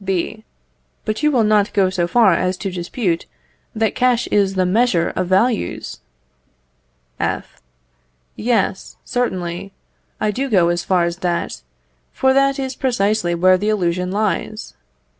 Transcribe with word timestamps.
B. 0.03 0.45
But 1.05 1.21
you 1.21 1.29
will 1.29 1.43
not 1.43 1.73
go 1.75 1.91
so 1.91 2.07
far 2.07 2.33
as 2.33 2.57
to 2.57 2.71
dispute 2.71 3.27
that 3.75 3.93
cash 3.93 4.25
is 4.31 4.55
the 4.55 4.65
measure 4.65 5.09
of 5.09 5.27
values? 5.27 5.99
F. 7.19 7.61
Yes, 8.35 8.97
certainly, 9.05 9.73
I 10.19 10.31
do 10.31 10.49
go 10.49 10.69
as 10.69 10.83
far 10.83 11.03
as 11.03 11.17
that, 11.17 11.61
for 12.11 12.33
that 12.33 12.57
is 12.57 12.75
precisely 12.75 13.35
where 13.35 13.59
the 13.59 13.69
illusion 13.69 14.09
lies. 14.11 14.73